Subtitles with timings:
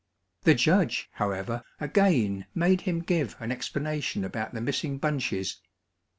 [0.45, 5.61] The judge, however, again made him give an explanation about the missing bunches.